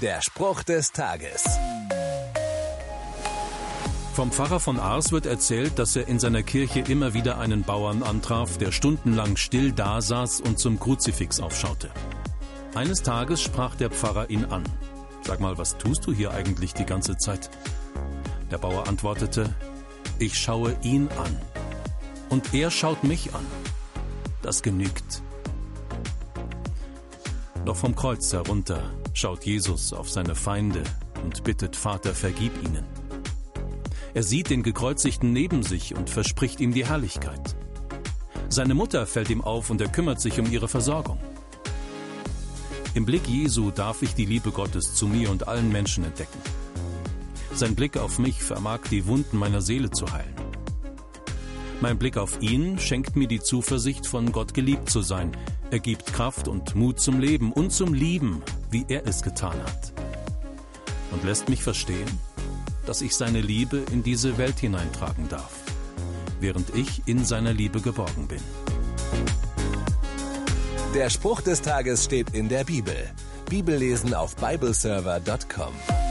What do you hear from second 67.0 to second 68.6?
in seiner Liebe geborgen bin.